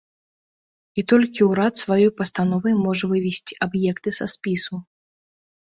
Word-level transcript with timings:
І 1.01 1.03
толькі 1.13 1.47
ўрад 1.49 1.73
сваёй 1.83 2.11
пастановай 2.23 2.73
можа 2.85 3.05
вывесці 3.13 3.53
аб'екты 3.69 4.09
са 4.21 4.25
спісу. 4.37 4.75